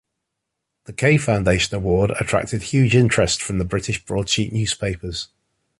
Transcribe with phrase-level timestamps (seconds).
[0.85, 5.27] The K Foundation award attracted huge interest from the British broadsheet newspapers.